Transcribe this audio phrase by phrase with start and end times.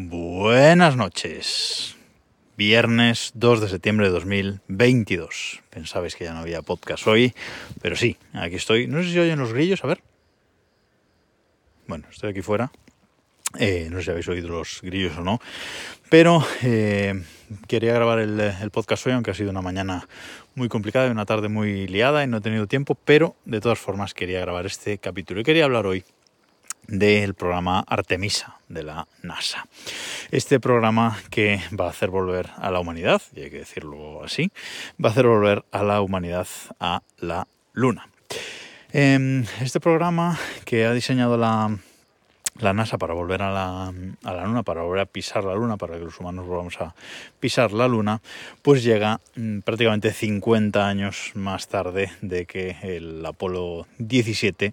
[0.00, 1.96] Buenas noches.
[2.56, 5.60] Viernes 2 de septiembre de 2022.
[5.70, 7.34] Pensabais que ya no había podcast hoy,
[7.82, 8.86] pero sí, aquí estoy.
[8.86, 10.00] No sé si oyen los grillos, a ver.
[11.88, 12.70] Bueno, estoy aquí fuera.
[13.58, 15.40] Eh, no sé si habéis oído los grillos o no,
[16.08, 17.20] pero eh,
[17.66, 20.06] quería grabar el, el, podcast hoy, aunque ha sido una mañana
[20.54, 23.80] muy complicada y una tarde muy liada y no he tenido tiempo, pero de todas
[23.80, 26.04] formas quería grabar este capítulo y quería hablar hoy
[26.88, 29.66] del programa Artemisa de la NASA.
[30.30, 34.50] Este programa que va a hacer volver a la humanidad, y hay que decirlo así,
[35.02, 36.48] va a hacer volver a la humanidad
[36.80, 38.08] a la Luna.
[38.90, 41.76] Este programa que ha diseñado la,
[42.58, 43.92] la NASA para volver a la,
[44.24, 46.94] a la, Luna, para volver a pisar la Luna, para que los humanos volvamos a
[47.38, 48.22] pisar la Luna,
[48.62, 54.72] pues llega mm, prácticamente 50 años más tarde de que el Apolo 17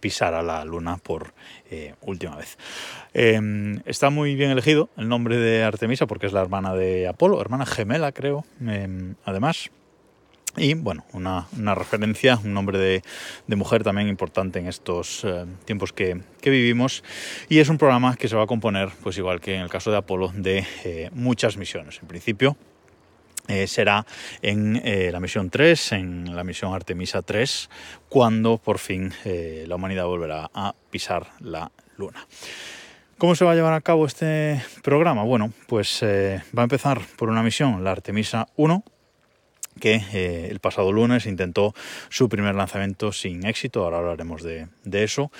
[0.00, 1.34] pisara la luna por
[1.70, 2.56] eh, última vez.
[3.14, 3.40] Eh,
[3.86, 7.66] está muy bien elegido el nombre de Artemisa porque es la hermana de Apolo, hermana
[7.66, 9.70] gemela creo, eh, además.
[10.56, 13.02] Y bueno, una, una, referencia, un nombre de,
[13.46, 17.04] de, mujer también importante en estos eh, tiempos que, que, vivimos.
[17.50, 19.90] Y es un programa que se va a componer, pues igual que en el caso
[19.90, 21.98] de Apolo, de eh, muchas misiones.
[22.00, 22.56] En principio,
[23.48, 24.06] eh, será
[24.42, 27.70] en eh, la misión 3, en la misión Artemisa 3,
[28.08, 32.26] cuando por fin eh, la humanidad volverá a pisar la Luna.
[33.18, 35.22] ¿Cómo se va a llevar a cabo este programa?
[35.22, 38.84] Bueno, pues va a empezar por una misión, la Artemisa 1,
[39.80, 41.74] que eh, el pasado lunes intentó
[42.08, 45.30] su primer lanzamiento sin éxito, ahora hablaremos de, eso,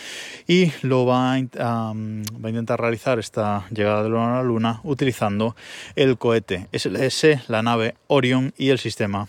[0.46, 5.56] y lo va a, intentar realizar esta llegada de a la Luna utilizando
[5.94, 9.28] el cohete SLS, la nave Orion y el sistema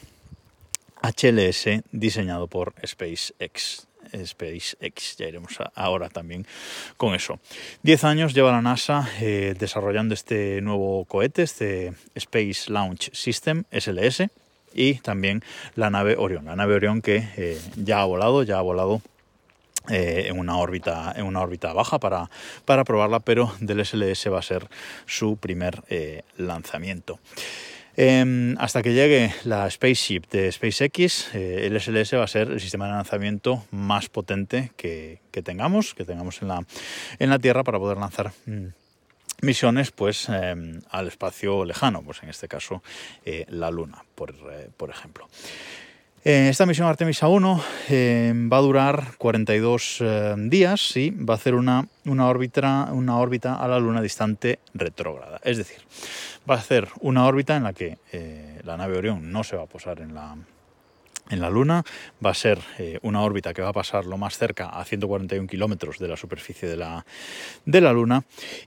[1.02, 3.88] HLS diseñado por SpaceX.
[4.16, 6.48] SpaceX, ya iremos ahora también
[6.96, 7.40] con eso.
[7.84, 14.30] Diez años lleva la NASA eh, desarrollando este nuevo cohete, este Space Launch System SLS,
[14.74, 15.44] y también
[15.76, 16.46] la nave Orión.
[16.46, 19.02] La nave Orión que eh, ya ha volado, ya ha volado
[19.90, 22.30] eh, en, una órbita, en una órbita baja para,
[22.66, 24.68] para probarla, pero del SLS va a ser
[25.06, 27.20] su primer eh, lanzamiento.
[27.96, 32.86] Eh, hasta que llegue la Spaceship de SpaceX, el SLS va a ser el sistema
[32.86, 36.66] de lanzamiento más potente que, que tengamos, que tengamos en la,
[37.18, 38.68] en la Tierra para poder lanzar mm,
[39.42, 42.82] misiones pues eh, al espacio lejano, pues en este caso
[43.26, 45.28] eh, la Luna, por, eh, por ejemplo.
[46.24, 47.64] Esta misión Artemisa 1
[48.52, 50.04] va a durar 42
[50.50, 55.40] días y va a hacer una, una, órbita, una órbita a la Luna distante retrógrada.
[55.46, 55.78] Es decir,
[56.50, 57.98] va a hacer una órbita en la que
[58.66, 60.36] la nave Orión no se va a posar en la,
[61.30, 61.84] en la Luna.
[62.26, 65.48] Va a ser eh, una órbita que va a pasar lo más cerca a 141
[65.48, 67.06] kilómetros de la superficie de la,
[67.66, 68.24] de la Luna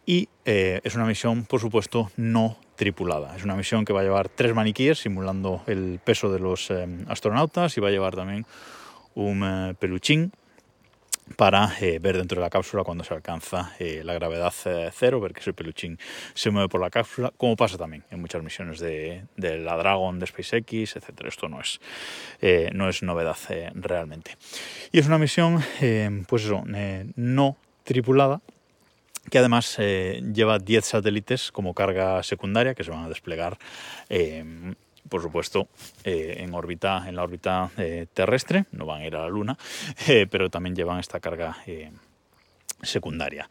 [0.06, 3.36] y eh, es una misión, por supuesto, no tripulada.
[3.36, 6.86] Es una misión que va a llevar tres maniquíes simulando el peso de los eh,
[7.08, 8.46] astronautas y va a llevar también
[9.14, 10.32] un peluchín
[11.36, 15.20] para eh, ver dentro de la cápsula cuando se alcanza eh, la gravedad eh, cero,
[15.20, 15.98] ver que ese peluchín
[16.34, 20.26] se mueve por la cápsula, como pasa también en muchas misiones de, la Dragon, de
[20.26, 21.22] SpaceX, etc.
[21.26, 21.80] Esto no es,
[22.72, 23.36] no es novedad
[23.74, 24.36] realmente.
[24.92, 25.62] Y es una misión,
[26.28, 26.64] pues eso,
[27.16, 28.40] no tripulada,
[29.30, 33.58] que además lleva 10 satélites como carga secundaria que se van a desplegar
[35.08, 35.68] por supuesto,
[36.04, 39.56] eh, en órbita, en la órbita eh, terrestre, no van a ir a la Luna,
[40.08, 41.56] eh, pero también llevan esta carga
[42.82, 43.46] secundaria.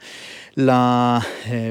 [0.55, 1.23] La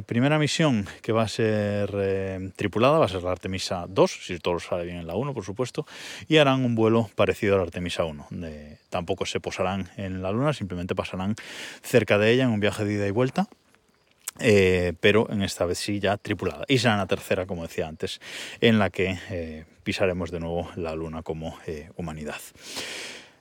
[0.07, 4.61] primera misión que va a ser tripulada va a ser la Artemisa 2, si todo
[4.61, 5.85] sale bien en la 1, por supuesto,
[6.29, 8.29] y harán un vuelo parecido a la Artemisa 1.
[8.31, 11.35] De, tampoco se posarán en la Luna, simplemente pasarán
[11.83, 13.49] cerca de ella en un viaje de ida y vuelta
[14.41, 16.65] eh, pero en esta vez sí ya tripulada.
[16.69, 18.21] Y será la tercera, como decía antes,
[18.61, 22.41] en la que eh, pisaremos de nuevo la Luna como eh, humanidad.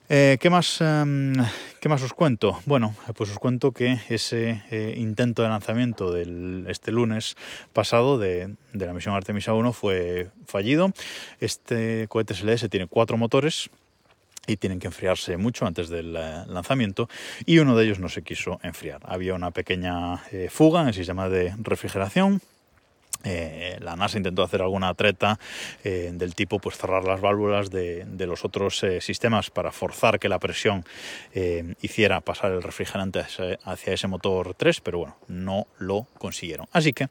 [0.08, 1.34] ¿qué, más, um,
[1.82, 2.58] ¿Qué más os cuento?
[2.64, 4.62] Bueno, pues os cuento que ese
[4.96, 7.36] intento de lanzamiento del este lunes
[7.74, 10.92] pasado de, de la misión Artemisa 1 fue fallido.
[11.40, 13.68] Este cohete SLS tiene cuatro motores,
[14.48, 17.08] y tienen que enfriarse mucho antes del eh, lanzamiento
[17.46, 19.00] y uno de ellos no se quiso enfriar.
[19.04, 22.40] Había una pequeña eh, fuga en el sistema de refrigeración.
[23.24, 25.40] Eh, la NASA intentó hacer alguna treta
[25.82, 30.38] del tipo pues cerrar las válvulas de, de los otros sistemas para forzar que la
[30.38, 30.84] presión
[31.82, 36.68] hiciera pasar el refrigerante hacia, hacia ese motor 3, pero bueno, no lo consiguieron.
[36.72, 37.08] Así que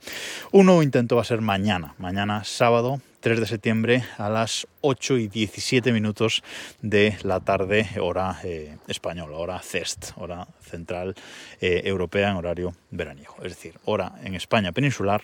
[0.51, 5.18] un nuevo intento va a ser mañana, mañana sábado 3 de septiembre a las 8
[5.18, 6.44] y 17 minutos
[6.81, 11.13] de la tarde, hora eh, española, hora CEST, hora central
[11.59, 13.35] eh, europea en horario veraniego.
[13.44, 15.24] Es decir, hora en España peninsular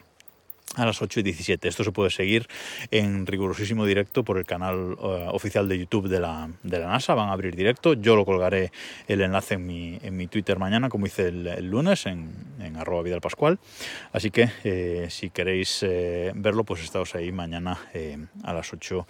[0.75, 1.67] a las 8 y 17.
[1.67, 2.47] Esto se puede seguir
[2.91, 7.13] en rigurosísimo directo por el canal eh, oficial de YouTube de la, de la, NASA.
[7.13, 7.93] Van a abrir directo.
[7.93, 8.71] Yo lo colgaré
[9.07, 13.03] el enlace en mi, en mi Twitter mañana, como hice el, lunes, en, en, arroba
[13.03, 13.59] Vidal Pascual.
[14.11, 17.79] Así que eh, si queréis eh, verlo, pues estaos ahí mañana
[18.43, 19.07] a las 8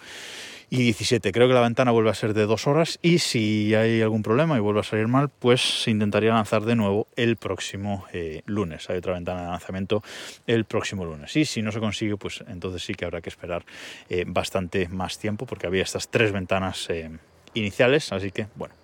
[0.70, 1.32] y 17.
[1.32, 4.56] Creo que la ventana vuelve a ser de dos horas y si hay algún problema
[4.56, 8.88] y vuelve a salir mal, pues se intentaría lanzar de nuevo el próximo eh, lunes.
[8.90, 10.02] Hay otra ventana de lanzamiento
[10.46, 11.36] el próximo lunes.
[11.36, 13.64] Y si no se consigue, pues entonces sí que habrá que esperar
[14.08, 17.10] eh, bastante más tiempo porque había estas tres ventanas eh,
[17.54, 18.12] iniciales.
[18.12, 18.74] Así que, bueno,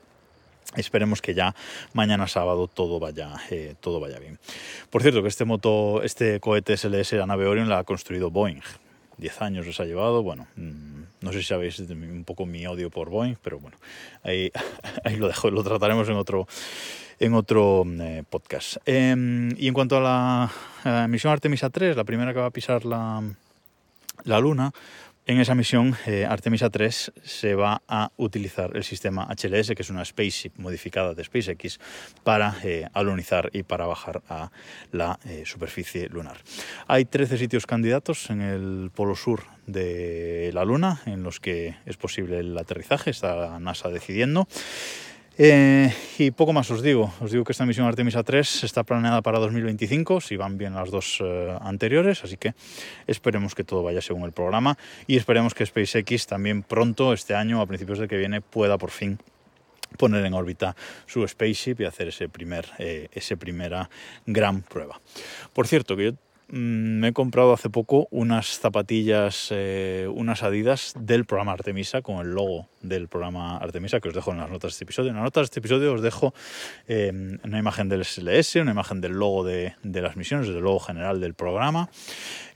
[0.76, 1.56] Esperemos que ya
[1.94, 3.32] mañana sábado todo vaya,
[3.80, 4.38] todo vaya bien.
[4.88, 8.60] Por cierto, que este moto, este cohete SLS, la nave Orion, la ha construido Boeing.
[9.20, 10.22] 10 años les ha llevado.
[10.22, 10.89] Bueno, mmm,
[11.20, 13.76] no sé si sabéis un poco mi odio por Boeing, pero bueno,
[14.22, 14.50] ahí,
[15.04, 16.46] ahí lo dejo, lo trataremos en otro,
[17.18, 18.78] en otro eh, podcast.
[18.86, 19.14] Eh,
[19.56, 20.50] y en cuanto a la,
[20.84, 23.22] a la misión Artemisa 3, la primera que va a pisar la,
[24.24, 24.72] la Luna,
[25.30, 29.90] en esa misión, eh, Artemisa 3 se va a utilizar el sistema HLS, que es
[29.90, 31.78] una spaceship modificada de SpaceX,
[32.24, 34.50] para eh, alunizar y para bajar a
[34.90, 36.38] la eh, superficie lunar.
[36.88, 41.96] Hay 13 sitios candidatos en el polo sur de la Luna en los que es
[41.96, 44.48] posible el aterrizaje, está la NASA decidiendo.
[45.42, 47.14] Eh, y poco más os digo.
[47.18, 50.90] Os digo que esta misión Artemisa 3 está planeada para 2025, si van bien las
[50.90, 52.52] dos eh, anteriores, así que
[53.06, 54.76] esperemos que todo vaya según el programa
[55.06, 58.90] y esperemos que SpaceX también pronto, este año, a principios del que viene, pueda por
[58.90, 59.18] fin
[59.96, 60.76] poner en órbita
[61.06, 63.88] su spaceship y hacer ese primer, eh, ese primera
[64.26, 65.00] gran prueba.
[65.54, 66.12] Por cierto, que yo
[66.50, 72.32] me he comprado hace poco unas zapatillas, eh, unas Adidas del programa Artemisa, con el
[72.32, 75.10] logo del programa Artemisa, que os dejo en las notas de este episodio.
[75.10, 76.34] En las notas de este episodio os dejo
[76.88, 80.80] eh, una imagen del SLS, una imagen del logo de, de las misiones, del logo
[80.80, 81.88] general del programa,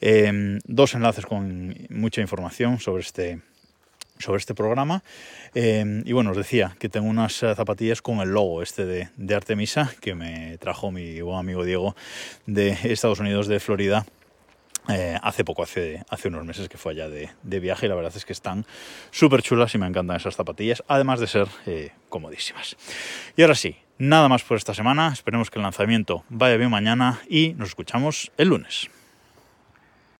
[0.00, 3.40] eh, dos enlaces con mucha información sobre este
[4.24, 5.02] sobre este programa.
[5.54, 9.34] Eh, y bueno, os decía que tengo unas zapatillas con el logo este de, de,
[9.34, 11.94] Artemisa que me trajo mi buen amigo Diego
[12.46, 14.06] de Estados Unidos, de Florida.
[14.88, 17.94] Eh, hace poco, hace, hace unos meses que fue allá de, de viaje y la
[17.94, 18.66] verdad es que están
[19.10, 22.76] súper chulas y me encantan esas zapatillas, además de ser eh, comodísimas.
[23.34, 27.22] Y ahora sí, nada más por esta semana, esperemos que el lanzamiento vaya bien mañana
[27.28, 28.90] y nos escuchamos el lunes.